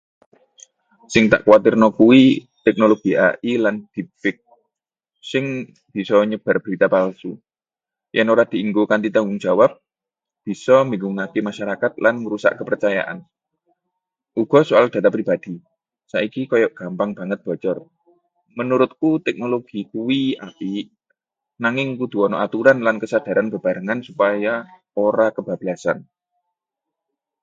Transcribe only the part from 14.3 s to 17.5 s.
Uga soal data pribadi, saiki koyo gampang banget